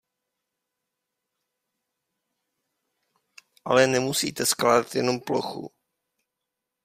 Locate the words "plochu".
5.19-5.71